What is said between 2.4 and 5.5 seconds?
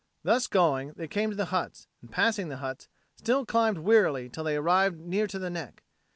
the huts, still climbed wearily till they arrived near to